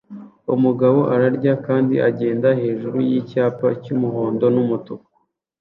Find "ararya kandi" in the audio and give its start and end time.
1.15-1.95